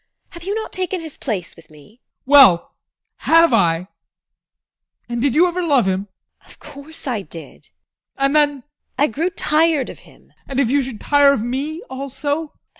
Have 0.31 0.41
you 0.43 0.55
not 0.55 0.73
taken 0.73 0.99
his 0.99 1.15
place 1.15 1.55
with 1.55 1.69
me? 1.69 2.01
ADOLPH. 2.25 2.25
Well, 2.25 2.75
have 3.17 3.53
I? 3.53 3.87
And 5.07 5.21
did 5.21 5.35
you 5.35 5.45
ever 5.47 5.61
love 5.61 5.85
him? 5.85 6.07
TEKLA. 6.43 6.49
Of 6.49 6.57
course, 6.59 7.05
I 7.05 7.21
did! 7.21 7.65
ADOLPH. 7.65 7.71
And 8.25 8.35
then 8.35 8.49
TEKLA. 8.49 8.63
I 8.97 9.07
grew 9.07 9.29
tired 9.29 9.89
of 9.91 9.99
him! 9.99 10.21
ADOLPH. 10.33 10.35
And 10.47 10.59
if 10.59 10.71
you 10.71 10.81
should 10.81 11.01
tire 11.01 11.33
of 11.33 11.43
me 11.43 11.81
also? 11.87 12.51